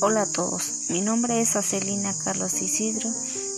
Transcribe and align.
Hola 0.00 0.22
a 0.22 0.26
todos, 0.32 0.90
mi 0.90 1.00
nombre 1.00 1.40
es 1.40 1.56
Acelina 1.56 2.14
Carlos 2.22 2.62
Isidro, 2.62 3.10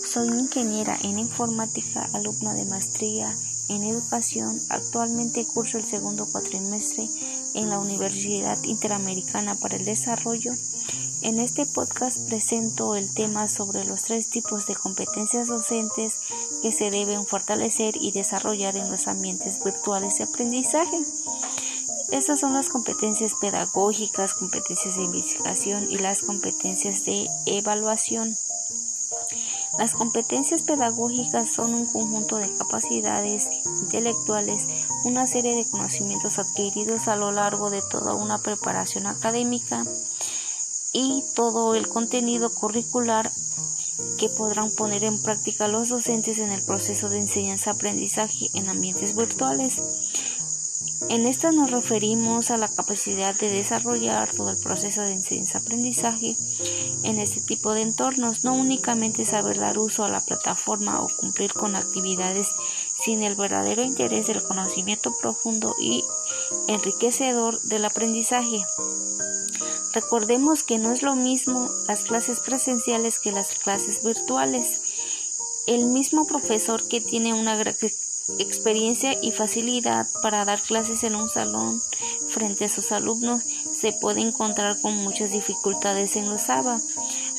soy 0.05 0.29
ingeniera 0.29 0.97
en 1.03 1.19
informática, 1.19 2.09
alumna 2.15 2.55
de 2.55 2.65
maestría 2.65 3.35
en 3.69 3.83
educación, 3.85 4.59
actualmente 4.71 5.45
curso 5.45 5.77
el 5.77 5.85
segundo 5.85 6.27
cuatrimestre 6.31 7.07
en 7.55 7.69
la 7.69 7.79
Universidad 7.79 8.63
Interamericana 8.63 9.57
para 9.57 9.77
el 9.77 9.85
Desarrollo. 9.85 10.53
En 11.23 11.41
este 11.41 11.67
podcast 11.67 12.27
presento 12.29 12.97
el 12.97 13.13
tema 13.13 13.49
sobre 13.49 13.85
los 13.85 14.05
tres 14.05 14.31
tipos 14.31 14.67
de 14.67 14.77
competencias 14.77 15.49
docentes 15.49 16.15
que 16.63 16.73
se 16.73 16.91
deben 16.91 17.27
fortalecer 17.27 17.97
y 18.01 18.13
desarrollar 18.13 18.77
en 18.77 18.91
los 18.91 19.07
ambientes 19.09 19.63
virtuales 19.65 20.19
de 20.19 20.25
aprendizaje. 20.25 20.99
Estas 22.11 22.41
son 22.41 22.55
las 22.55 22.69
competencias 22.69 23.35
pedagógicas, 23.35 24.35
competencias 24.35 24.97
de 24.97 25.03
investigación 25.03 25.91
y 25.91 25.99
las 25.99 26.23
competencias 26.23 27.05
de 27.05 27.29
evaluación. 27.47 28.37
Las 29.79 29.93
competencias 29.93 30.63
pedagógicas 30.63 31.51
son 31.51 31.75
un 31.75 31.87
conjunto 31.87 32.37
de 32.37 32.55
capacidades 32.57 33.49
intelectuales, 33.83 34.67
una 35.05 35.27
serie 35.27 35.55
de 35.57 35.69
conocimientos 35.69 36.39
adquiridos 36.39 37.09
a 37.09 37.17
lo 37.17 37.33
largo 37.33 37.71
de 37.71 37.83
toda 37.91 38.15
una 38.15 38.39
preparación 38.39 39.07
académica 39.07 39.85
y 40.93 41.25
todo 41.35 41.75
el 41.75 41.89
contenido 41.89 42.49
curricular 42.55 43.31
que 44.17 44.29
podrán 44.31 44.71
poner 44.71 45.05
en 45.05 45.21
práctica 45.21 45.69
los 45.69 45.89
docentes 45.89 46.39
en 46.39 46.51
el 46.51 46.63
proceso 46.63 47.11
de 47.11 47.19
enseñanza-aprendizaje 47.19 48.49
en 48.55 48.69
ambientes 48.69 49.15
virtuales. 49.15 49.83
En 51.09 51.25
esta 51.27 51.53
nos 51.53 51.71
referimos 51.71 52.51
a 52.51 52.57
la 52.57 52.69
capacidad 52.69 53.35
de 53.37 53.49
desarrollar 53.49 54.35
todo 54.35 54.51
el 54.51 54.59
proceso 54.59 55.03
de 55.03 55.13
enseñanza-aprendizaje 55.13 56.37
en 57.05 57.21
este 57.21 57.41
tipo 57.41 57.75
de 57.75 57.83
entornos, 57.83 58.43
no 58.43 58.55
únicamente 58.55 59.25
saber 59.25 59.59
dar 59.59 59.79
uso 59.79 60.05
a 60.05 60.09
la 60.09 60.21
plataforma 60.21 61.01
o 61.01 61.09
cumplir 61.17 61.53
con 61.53 61.77
actividades 61.77 62.49
sin 63.05 63.23
el 63.23 63.37
verdadero 63.37 63.85
interés 63.85 64.27
del 64.27 64.43
conocimiento 64.43 65.15
profundo 65.21 65.77
y 65.81 66.05
enriquecedor 66.67 67.63
del 67.63 67.85
aprendizaje. 67.85 68.65
Recordemos 69.93 70.65
que 70.65 70.79
no 70.79 70.93
es 70.93 71.03
lo 71.03 71.15
mismo 71.15 71.71
las 71.87 72.03
clases 72.03 72.41
presenciales 72.41 73.21
que 73.21 73.31
las 73.31 73.55
clases 73.55 74.03
virtuales. 74.03 74.81
El 75.69 75.87
mismo 75.87 76.27
profesor 76.27 76.87
que 76.87 77.01
tiene 77.01 77.33
una 77.33 77.57
experiencia 78.39 79.17
y 79.23 79.33
facilidad 79.33 80.07
para 80.23 80.45
dar 80.45 80.61
clases 80.61 81.05
en 81.05 81.15
un 81.15 81.29
salón 81.29 81.81
frente 82.29 82.67
a 82.67 82.69
sus 82.69 82.93
alumnos 82.93 83.43
se 83.45 83.93
puede 83.93 84.21
encontrar 84.21 84.81
con 84.81 84.95
muchas 84.95 85.33
dificultades 85.33 86.17
en 86.17 86.29
los 86.29 86.51
ABA 86.51 86.81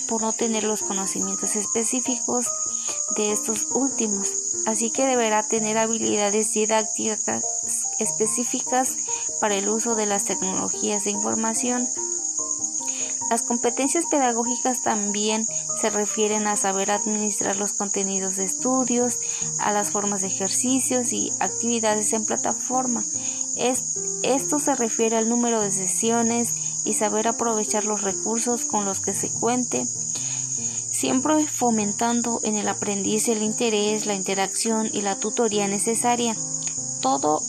por 0.08 0.21
no 0.21 0.33
tener 0.33 0.63
los 0.63 0.81
conocimientos 0.81 1.55
específicos 1.55 2.47
de 3.15 3.31
estos 3.31 3.67
últimos. 3.73 4.31
Así 4.65 4.89
que 4.89 5.05
deberá 5.05 5.43
tener 5.43 5.77
habilidades 5.77 6.53
didácticas 6.53 7.43
específicas 7.99 8.95
para 9.39 9.55
el 9.55 9.69
uso 9.69 9.95
de 9.95 10.05
las 10.05 10.23
tecnologías 10.23 11.03
de 11.03 11.11
información. 11.11 11.88
Las 13.30 13.41
competencias 13.41 14.05
pedagógicas 14.05 14.81
también 14.81 15.45
se 15.80 15.89
refieren 15.89 16.47
a 16.47 16.58
saber 16.58 16.92
administrar 16.92 17.58
los 17.58 17.73
contenidos 17.73 18.36
de 18.36 18.45
estudios, 18.45 19.20
a 19.59 19.72
las 19.72 19.92
formas 19.92 20.22
de 20.22 20.28
ejercicios 20.28 21.14
y 21.14 21.31
actividades 21.39 22.14
en 22.14 22.25
plataforma. 22.25 23.03
esto 24.23 24.59
se 24.59 24.75
refiere 24.75 25.17
al 25.17 25.30
número 25.30 25.61
de 25.61 25.72
sesiones 25.72 26.50
y 26.86 26.94
saber 26.94 27.28
aprovechar 27.28 27.86
los 27.86 28.02
recursos 28.02 28.66
con 28.66 28.86
los 28.86 29.00
que 29.00 29.14
se 29.14 29.30
cuente, 29.30 29.86
siempre 30.89 31.45
fomentando 31.45 32.39
en 32.43 32.55
el 32.55 32.67
aprendiz 32.67 33.27
el 33.27 33.43
interés, 33.43 34.05
la 34.05 34.16
interacción 34.16 34.89
y 34.92 35.02
la 35.02 35.20
tutoría 35.20 35.67
necesaria. 35.67 36.36
Todo 37.02 37.42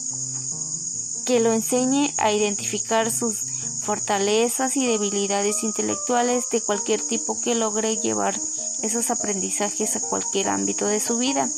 que 1.25 1.41
lo 1.41 1.53
enseñe 1.53 2.13
a 2.17 2.33
identificar 2.33 3.11
sus 3.11 3.45
fortalezas 3.89 4.77
y 4.77 4.87
debilidades 4.87 5.63
intelectuales 5.63 6.51
de 6.51 6.61
cualquier 6.61 7.01
tipo 7.01 7.41
que 7.41 7.55
logre 7.55 7.97
llevar 7.97 8.39
esos 8.83 9.11
aprendizajes 9.11 9.97
a 9.97 10.01
cualquier 10.01 10.51
ámbito 10.51 10.85
de 10.85 11.01
su 11.01 11.17
vida. 11.17 11.49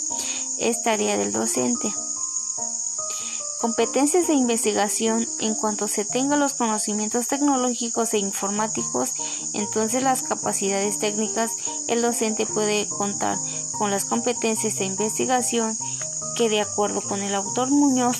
Es 0.57 0.81
tarea 0.81 1.17
del 1.17 1.33
docente. 1.33 1.93
Competencias 3.61 4.29
de 4.29 4.35
investigación. 4.35 5.27
En 5.41 5.57
cuanto 5.57 5.89
se 5.89 6.05
tenga 6.05 6.37
los 6.37 6.55
conocimientos 6.55 7.27
tecnológicos 7.27 8.15
e 8.15 8.19
informáticos, 8.19 9.13
entonces 9.53 10.01
las 10.05 10.23
capacidades 10.23 11.01
técnicas, 11.01 11.51
el 11.89 12.01
docente 12.01 12.47
puede 12.47 12.87
contar 12.87 13.39
con 13.77 13.91
las 13.91 14.05
competencias 14.05 14.79
de 14.79 14.85
investigación 14.85 15.77
que 16.37 16.49
de 16.49 16.61
acuerdo 16.61 17.03
con 17.03 17.23
el 17.23 17.35
autor 17.35 17.71
Muñoz 17.71 18.19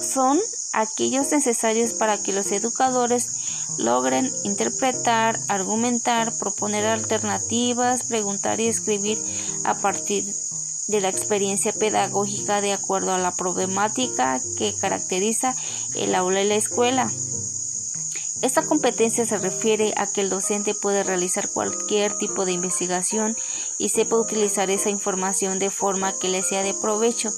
son 0.00 0.38
aquellos 0.72 1.32
necesarios 1.32 1.92
para 1.92 2.22
que 2.22 2.32
los 2.32 2.52
educadores 2.52 3.28
logren 3.76 4.32
interpretar, 4.44 5.38
argumentar, 5.48 6.32
proponer 6.38 6.86
alternativas, 6.86 8.04
preguntar 8.04 8.60
y 8.60 8.68
escribir 8.68 9.18
a 9.64 9.74
partir 9.74 10.24
de 10.88 11.00
la 11.00 11.10
experiencia 11.10 11.72
pedagógica 11.72 12.60
de 12.60 12.72
acuerdo 12.72 13.12
a 13.12 13.18
la 13.18 13.32
problemática 13.32 14.40
que 14.56 14.74
caracteriza 14.74 15.54
el 15.94 16.14
aula 16.14 16.42
y 16.42 16.48
la 16.48 16.56
escuela. 16.56 17.10
Esta 18.40 18.64
competencia 18.64 19.24
se 19.26 19.36
refiere 19.36 19.92
a 19.96 20.06
que 20.06 20.20
el 20.20 20.30
docente 20.30 20.72
puede 20.72 21.02
realizar 21.02 21.50
cualquier 21.50 22.16
tipo 22.16 22.44
de 22.44 22.52
investigación 22.52 23.36
y 23.78 23.88
sepa 23.88 24.16
utilizar 24.16 24.70
esa 24.70 24.90
información 24.90 25.58
de 25.58 25.70
forma 25.70 26.12
que 26.12 26.28
le 26.28 26.42
sea 26.42 26.62
de 26.62 26.72
provecho. 26.72 27.30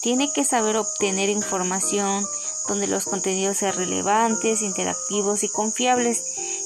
Tiene 0.00 0.32
que 0.32 0.44
saber 0.44 0.76
obtener 0.76 1.28
información, 1.28 2.24
donde 2.68 2.86
los 2.86 3.06
contenidos 3.06 3.58
sean 3.58 3.74
relevantes, 3.74 4.62
interactivos 4.62 5.42
y 5.42 5.48
confiables. 5.48 6.22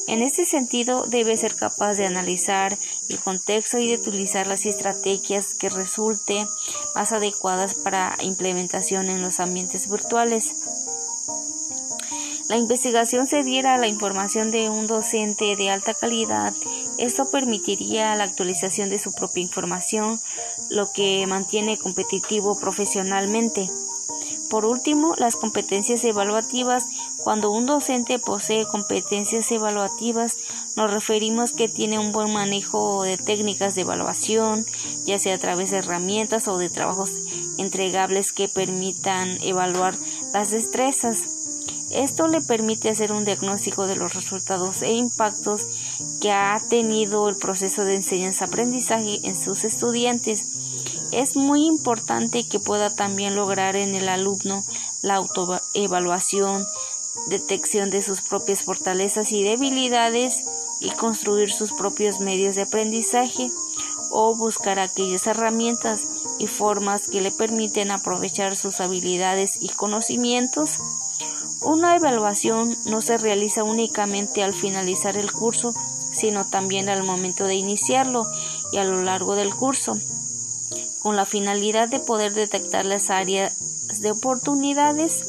En 0.09 0.21
este 0.21 0.45
sentido, 0.45 1.07
debe 1.07 1.37
ser 1.37 1.55
capaz 1.55 1.95
de 1.95 2.07
analizar 2.07 2.77
el 3.09 3.19
contexto 3.19 3.79
y 3.79 3.89
de 3.89 3.97
utilizar 3.97 4.47
las 4.47 4.67
estrategias 4.67 5.55
que 5.55 5.71
resulten 5.71 6.47
más 6.95 7.13
adecuadas 7.13 7.75
para 7.75 8.17
implementación 8.21 9.09
en 9.09 9.23
los 9.23 9.41
ambientes 9.41 9.89
virtuales. 9.89 10.55
La 12.49 12.59
investigación 12.59 13.27
se 13.27 13.45
diera 13.45 13.75
a 13.75 13.79
la 13.79 13.87
información 13.87 14.51
de 14.51 14.69
un 14.69 14.87
docente 14.87 15.57
de 15.57 15.71
alta 15.71 15.95
calidad. 15.95 16.53
Esto 16.99 17.31
permitiría 17.31 18.15
la 18.15 18.25
actualización 18.25 18.91
de 18.91 18.99
su 18.99 19.15
propia 19.15 19.43
información, 19.43 20.21
lo 20.69 20.93
que 20.93 21.25
mantiene 21.27 21.79
competitivo 21.79 22.59
profesionalmente. 22.61 23.71
Por 24.53 24.67
último, 24.67 25.15
las 25.17 25.37
competencias 25.37 26.05
evaluativas. 26.05 26.85
Cuando 27.25 27.51
un 27.51 27.65
docente 27.65 28.19
posee 28.19 28.67
competencias 28.67 29.51
evaluativas, 29.51 30.37
nos 30.77 30.93
referimos 30.93 31.55
que 31.55 31.71
tiene 31.71 31.99
un 31.99 32.13
buen 32.13 32.35
manejo 32.35 33.03
de 33.03 33.17
técnicas 33.17 33.75
de 33.75 33.81
evaluación, 33.81 34.67
ya 35.07 35.19
sea 35.19 35.37
a 35.37 35.39
través 35.39 35.71
de 35.71 35.79
herramientas 35.79 36.49
o 36.49 36.59
de 36.59 36.69
trabajos 36.69 37.13
entregables 37.57 38.35
que 38.35 38.47
permitan 38.47 39.39
evaluar 39.43 39.95
las 40.35 40.51
destrezas. 40.51 41.17
Esto 41.91 42.29
le 42.29 42.43
permite 42.43 42.91
hacer 42.91 43.11
un 43.11 43.25
diagnóstico 43.25 43.87
de 43.87 43.97
los 43.97 44.13
resultados 44.13 44.83
e 44.83 44.93
impactos 44.93 45.67
que 46.21 46.31
ha 46.31 46.61
tenido 46.69 47.31
el 47.31 47.37
proceso 47.37 47.87
de 47.87 47.95
enseñanza-aprendizaje 47.95 49.27
en 49.27 49.35
sus 49.35 49.65
estudiantes 49.65 50.45
es 51.13 51.37
muy 51.37 51.67
importante 51.67 52.49
que 52.49 52.59
pueda 52.59 52.95
también 52.95 53.37
lograr 53.37 53.77
en 53.77 53.95
el 53.95 54.09
alumno 54.09 54.65
la 55.03 55.17
autoevaluación, 55.17 56.67
detección 57.29 57.91
de 57.91 58.03
sus 58.03 58.23
propias 58.23 58.63
fortalezas 58.63 59.31
y 59.33 59.45
debilidades 59.45 60.45
y 60.81 60.91
construir 60.91 61.53
sus 61.53 61.73
propios 61.73 62.21
medios 62.21 62.57
de 62.57 62.63
aprendizaje 62.63 63.51
o 64.11 64.35
buscar 64.35 64.79
aquellas 64.79 65.27
herramientas 65.27 66.07
y 66.39 66.47
formas 66.47 67.09
que 67.09 67.21
le 67.21 67.31
permiten 67.31 67.91
aprovechar 67.91 68.57
sus 68.57 68.81
habilidades 68.81 69.59
y 69.61 69.69
conocimientos. 69.69 70.79
Una 71.61 71.95
evaluación 71.95 72.77
no 72.87 73.03
se 73.03 73.19
realiza 73.19 73.65
únicamente 73.65 74.43
al 74.43 74.55
finalizar 74.55 75.17
el 75.17 75.31
curso, 75.31 75.75
sino 76.13 76.47
también 76.49 76.89
al 76.89 77.05
momento 77.05 77.45
de 77.45 77.55
iniciarlo 77.55 78.27
y 78.73 78.79
a 78.79 78.85
lo 78.85 79.03
largo 79.03 79.35
del 79.35 79.55
curso 79.55 79.99
con 81.03 81.17
la 81.17 81.27
finalidad 81.27 81.89
de 81.89 81.99
poder 81.99 82.33
detectar 82.33 82.87
las 82.87 83.11
áreas 83.11 84.01
de 84.01 84.13
oportunidades. 84.13 85.25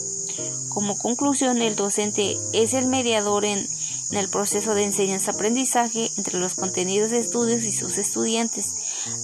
Como 0.69 0.97
conclusión, 0.97 1.61
el 1.61 1.75
docente 1.75 2.37
es 2.53 2.73
el 2.73 2.87
mediador 2.87 3.45
en, 3.45 3.67
el 4.11 4.29
proceso 4.29 4.75
de 4.75 4.83
enseñanza-aprendizaje 4.83 6.11
entre 6.17 6.37
los 6.37 6.53
contenidos 6.53 7.09
de 7.09 7.17
estudios 7.17 7.63
y 7.63 7.71
sus 7.71 7.97
estudiantes. 7.97 8.75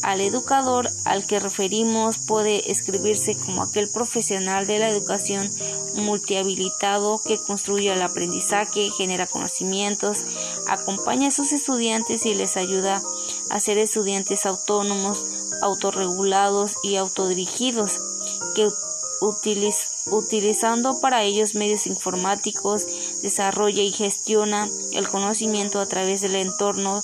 Al 0.01 0.19
educador 0.19 0.89
al 1.05 1.27
que 1.27 1.39
referimos 1.39 2.17
puede 2.17 2.71
escribirse 2.71 3.35
como 3.35 3.61
aquel 3.61 3.87
profesional 3.91 4.65
de 4.65 4.79
la 4.79 4.89
educación 4.89 5.47
multihabilitado 5.95 7.21
que 7.23 7.37
construye 7.37 7.93
el 7.93 8.01
aprendizaje, 8.01 8.89
genera 8.97 9.27
conocimientos, 9.27 10.25
acompaña 10.67 11.27
a 11.27 11.31
sus 11.31 11.51
estudiantes 11.51 12.25
y 12.25 12.33
les 12.33 12.57
ayuda 12.57 12.95
a 12.95 13.01
ser 13.59 13.77
estudiantes 13.77 14.45
autónomos, 14.45 15.23
autorregulados 15.61 16.75
y 16.83 16.97
autodirigidos, 16.97 17.99
que 18.55 18.69
utilizando 20.11 20.99
para 21.01 21.23
ellos 21.23 21.55
medios 21.55 21.87
informáticos, 21.87 22.85
desarrolla 23.21 23.81
y 23.81 23.91
gestiona 23.91 24.69
el 24.91 25.07
conocimiento 25.07 25.79
a 25.79 25.85
través 25.85 26.21
del 26.21 26.35
entorno 26.35 27.03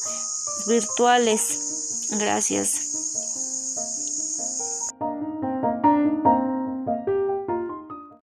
virtuales. 0.67 1.59
Gracias. 2.11 2.84